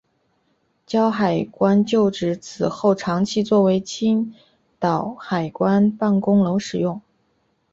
[0.83, 4.33] 胶海关旧址此后长期作为青
[4.79, 6.99] 岛海关办公楼使用。